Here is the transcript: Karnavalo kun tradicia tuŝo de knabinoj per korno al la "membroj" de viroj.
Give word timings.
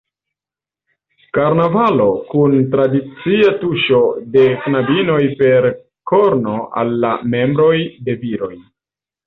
Karnavalo 1.37 2.07
kun 2.31 2.55
tradicia 2.71 3.53
tuŝo 3.65 4.01
de 4.39 4.47
knabinoj 4.65 5.21
per 5.45 5.71
korno 6.15 6.57
al 6.83 6.93
la 7.07 7.15
"membroj" 7.37 7.73
de 8.11 8.21
viroj. 8.27 8.55